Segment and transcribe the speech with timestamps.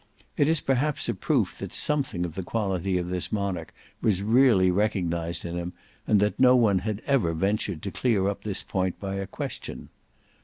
[0.35, 4.71] It is perhaps a proof that something of the quality of this monarch was really
[4.71, 5.73] recognised in him
[6.07, 9.89] that no one had ever ventured to clear up this point by a question.